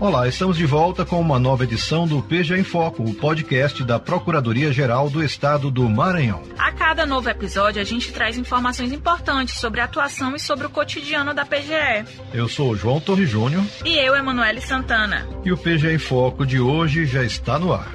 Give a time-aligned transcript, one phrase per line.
[0.00, 3.98] Olá, estamos de volta com uma nova edição do PG em Foco, o podcast da
[3.98, 6.42] Procuradoria-Geral do Estado do Maranhão.
[6.56, 10.70] A cada novo episódio, a gente traz informações importantes sobre a atuação e sobre o
[10.70, 12.06] cotidiano da PGE.
[12.32, 13.62] Eu sou o João Torre Júnior.
[13.84, 15.28] E eu, Emanuele Santana.
[15.44, 17.92] E o PG em Foco de hoje já está no ar.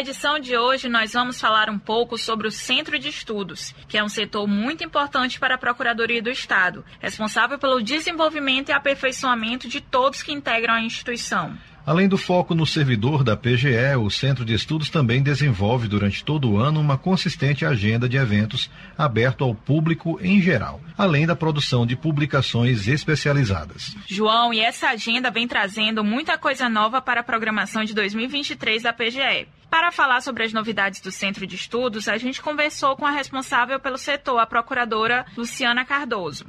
[0.00, 3.98] Na edição de hoje, nós vamos falar um pouco sobre o Centro de Estudos, que
[3.98, 9.68] é um setor muito importante para a Procuradoria do Estado, responsável pelo desenvolvimento e aperfeiçoamento
[9.68, 11.52] de todos que integram a instituição.
[11.84, 16.50] Além do foco no servidor da PGE, o Centro de Estudos também desenvolve durante todo
[16.50, 21.84] o ano uma consistente agenda de eventos aberto ao público em geral, além da produção
[21.84, 23.94] de publicações especializadas.
[24.08, 28.94] João, e essa agenda vem trazendo muita coisa nova para a programação de 2023 da
[28.94, 29.59] PGE.
[29.70, 33.78] Para falar sobre as novidades do Centro de Estudos, a gente conversou com a responsável
[33.78, 36.46] pelo setor, a procuradora Luciana Cardoso.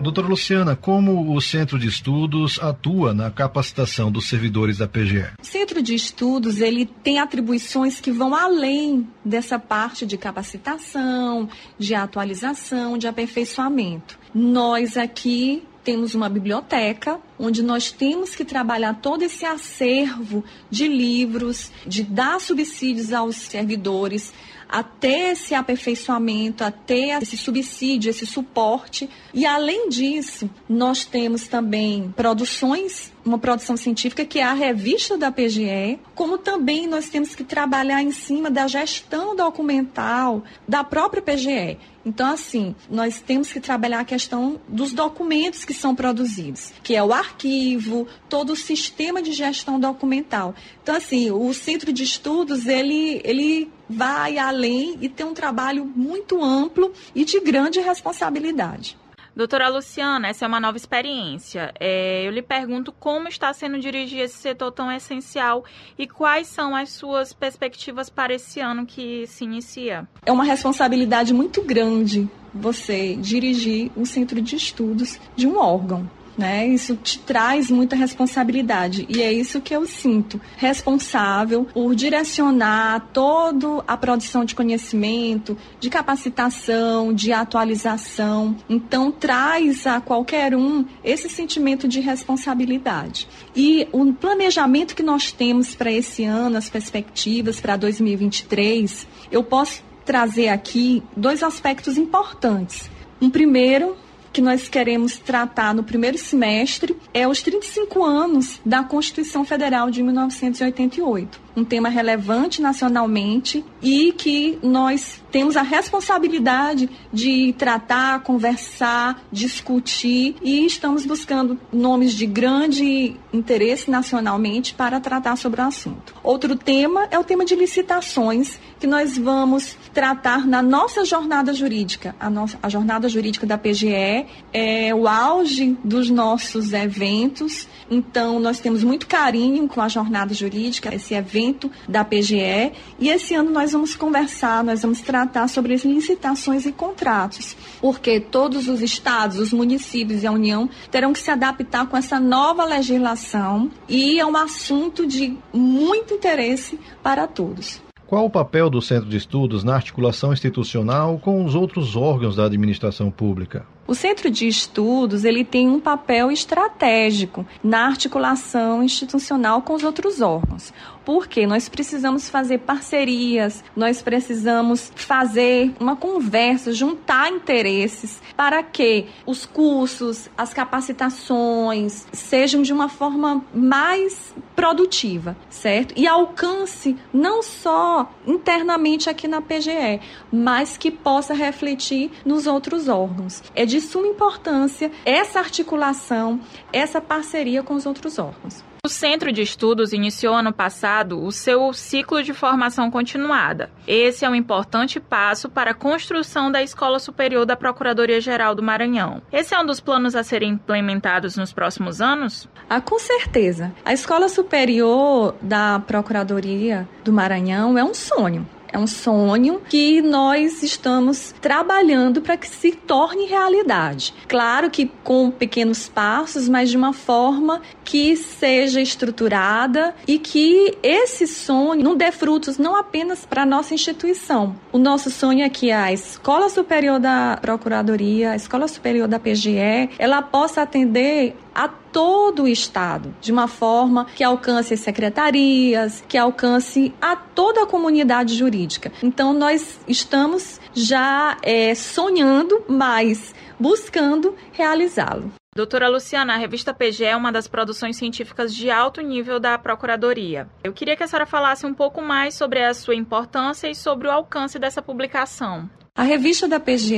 [0.00, 5.30] Doutora Luciana, como o Centro de Estudos atua na capacitação dos servidores da PGE?
[5.40, 11.94] O Centro de Estudos ele tem atribuições que vão além dessa parte de capacitação, de
[11.94, 14.18] atualização, de aperfeiçoamento.
[14.34, 21.70] Nós aqui temos uma biblioteca onde nós temos que trabalhar todo esse acervo de livros,
[21.86, 24.32] de dar subsídios aos servidores,
[24.68, 29.08] até esse aperfeiçoamento, até esse subsídio, esse suporte.
[29.32, 35.32] E além disso, nós temos também produções uma produção científica que é a revista da
[35.32, 41.78] PGE, como também nós temos que trabalhar em cima da gestão documental da própria PGE.
[42.04, 47.02] Então, assim, nós temos que trabalhar a questão dos documentos que são produzidos, que é
[47.02, 50.54] o arquivo, todo o sistema de gestão documental.
[50.82, 56.42] Então, assim, o centro de estudos, ele, ele vai além e tem um trabalho muito
[56.42, 58.96] amplo e de grande responsabilidade.
[59.36, 61.74] Doutora Luciana, essa é uma nova experiência.
[61.80, 65.64] É, eu lhe pergunto como está sendo dirigir esse setor tão essencial
[65.98, 70.06] e quais são as suas perspectivas para esse ano que se inicia.
[70.24, 76.66] É uma responsabilidade muito grande você dirigir um centro de estudos de um órgão né?
[76.66, 83.82] Isso te traz muita responsabilidade e é isso que eu sinto, responsável por direcionar toda
[83.86, 88.56] a produção de conhecimento, de capacitação, de atualização.
[88.68, 93.28] Então traz a qualquer um esse sentimento de responsabilidade.
[93.54, 99.82] E o planejamento que nós temos para esse ano, as perspectivas para 2023, eu posso
[100.04, 102.90] trazer aqui dois aspectos importantes.
[103.20, 103.96] Um primeiro
[104.34, 110.02] que nós queremos tratar no primeiro semestre é os 35 anos da Constituição Federal de
[110.02, 120.36] 1988 um tema relevante nacionalmente e que nós temos a responsabilidade de tratar, conversar, discutir
[120.42, 126.14] e estamos buscando nomes de grande interesse nacionalmente para tratar sobre o assunto.
[126.22, 132.14] Outro tema é o tema de licitações que nós vamos tratar na nossa jornada jurídica.
[132.18, 138.60] A, nossa, a jornada jurídica da PGE é o auge dos nossos eventos, então nós
[138.60, 141.43] temos muito carinho com a jornada jurídica, esse evento
[141.88, 146.72] da PGE e esse ano nós vamos conversar, nós vamos tratar sobre as licitações e
[146.72, 151.96] contratos, porque todos os estados, os municípios e a União terão que se adaptar com
[151.96, 157.82] essa nova legislação e é um assunto de muito interesse para todos.
[158.06, 162.44] Qual o papel do Centro de Estudos na articulação institucional com os outros órgãos da
[162.44, 163.66] administração pública?
[163.86, 170.22] O Centro de Estudos ele tem um papel estratégico na articulação institucional com os outros
[170.22, 170.72] órgãos.
[171.04, 179.44] Porque nós precisamos fazer parcerias, nós precisamos fazer uma conversa, juntar interesses para que os
[179.44, 185.92] cursos, as capacitações sejam de uma forma mais produtiva, certo?
[185.94, 190.00] E alcance não só internamente aqui na PGE,
[190.32, 193.42] mas que possa refletir nos outros órgãos.
[193.54, 196.40] É de suma importância essa articulação,
[196.72, 198.64] essa parceria com os outros órgãos.
[198.84, 203.70] O Centro de Estudos iniciou ano passado o seu ciclo de formação continuada.
[203.86, 209.22] Esse é um importante passo para a construção da Escola Superior da Procuradoria-Geral do Maranhão.
[209.32, 212.46] Esse é um dos planos a serem implementados nos próximos anos?
[212.68, 213.72] Ah, com certeza.
[213.86, 218.46] A Escola Superior da Procuradoria do Maranhão é um sonho.
[218.74, 224.12] É um sonho que nós estamos trabalhando para que se torne realidade.
[224.26, 231.26] Claro que com pequenos passos, mas de uma forma que seja estruturada e que esse
[231.26, 234.56] sonho não dê frutos não apenas para a nossa instituição.
[234.72, 239.90] O nosso sonho é que a Escola Superior da Procuradoria, a Escola Superior da PGE,
[239.98, 246.18] ela possa atender a todo o Estado, de uma forma que alcance as secretarias, que
[246.18, 248.90] alcance a toda a comunidade jurídica.
[249.02, 255.30] Então, nós estamos já é, sonhando, mas buscando realizá-lo.
[255.54, 260.48] Doutora Luciana, a revista PG é uma das produções científicas de alto nível da Procuradoria.
[260.64, 264.08] Eu queria que a senhora falasse um pouco mais sobre a sua importância e sobre
[264.08, 265.70] o alcance dessa publicação.
[265.96, 266.96] A revista da PGE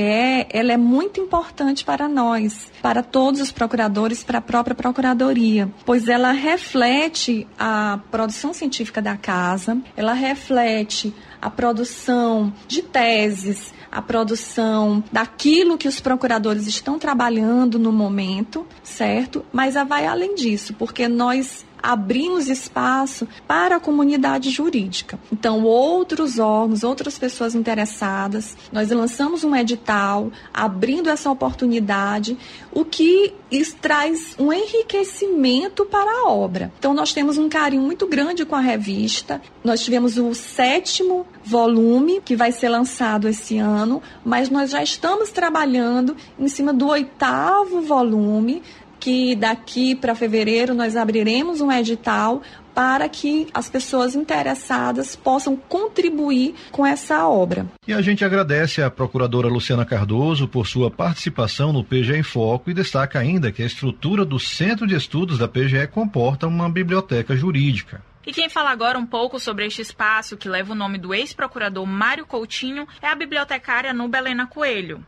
[0.49, 6.07] ela é muito importante para nós, para todos os procuradores, para a própria Procuradoria, pois
[6.07, 15.03] ela reflete a produção científica da casa, ela reflete a produção de teses, a produção
[15.11, 19.45] daquilo que os procuradores estão trabalhando no momento, certo?
[19.53, 25.17] Mas vai além disso, porque nós abrimos espaço para a comunidade jurídica.
[25.31, 32.37] Então, outros órgãos, outras pessoas interessadas, nós lançamos um edital abrindo essa oportunidade,
[32.73, 33.33] o que
[33.81, 36.73] traz um enriquecimento para a obra.
[36.77, 39.41] Então, nós temos um carinho muito grande com a revista.
[39.63, 45.31] Nós tivemos o sétimo volume que vai ser lançado esse ano, mas nós já estamos
[45.31, 48.61] trabalhando em cima do oitavo volume
[49.07, 52.41] que daqui para fevereiro nós abriremos um edital
[52.75, 57.65] para que as pessoas interessadas possam contribuir com essa obra.
[57.87, 62.69] E a gente agradece à procuradora Luciana Cardoso por sua participação no PGE em Foco
[62.69, 67.33] e destaca ainda que a estrutura do Centro de Estudos da PGE comporta uma biblioteca
[67.33, 68.01] jurídica.
[68.25, 71.85] E quem fala agora um pouco sobre este espaço que leva o nome do ex-procurador
[71.85, 75.01] Mário Coutinho é a bibliotecária Nubelena Coelho.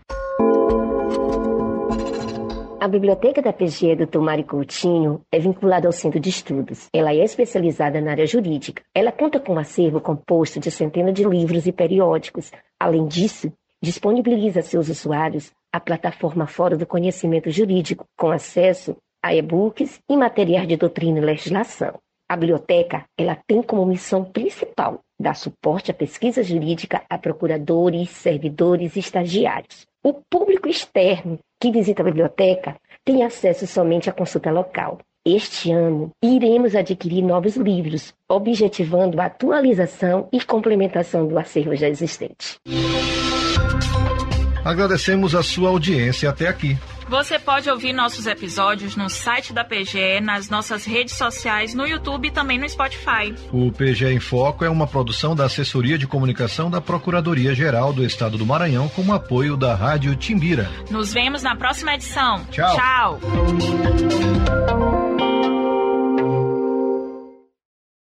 [2.82, 6.88] A biblioteca da PGE do Tomário Coutinho é vinculada ao Centro de Estudos.
[6.94, 8.82] Ela é especializada na área jurídica.
[8.96, 12.54] Ela conta com um acervo composto de centenas de livros e periódicos.
[12.80, 13.52] Além disso,
[13.84, 20.16] disponibiliza a seus usuários a plataforma Fórum do Conhecimento Jurídico, com acesso a e-books e
[20.16, 22.00] materiais de doutrina e legislação.
[22.30, 28.96] A biblioteca ela tem como missão principal dar suporte à pesquisa jurídica a procuradores, servidores
[28.96, 29.88] e estagiários.
[30.04, 35.00] O público externo que visita a biblioteca tem acesso somente à consulta local.
[35.26, 42.58] Este ano, iremos adquirir novos livros, objetivando a atualização e complementação do acervo já existente.
[44.64, 46.78] Agradecemos a sua audiência até aqui.
[47.10, 52.28] Você pode ouvir nossos episódios no site da PGE, nas nossas redes sociais, no YouTube
[52.28, 53.34] e também no Spotify.
[53.52, 58.38] O PGE em Foco é uma produção da Assessoria de Comunicação da Procuradoria-Geral do Estado
[58.38, 60.70] do Maranhão com o apoio da Rádio Timbira.
[60.92, 62.46] Nos vemos na próxima edição.
[62.52, 62.76] Tchau.
[62.76, 63.20] Tchau.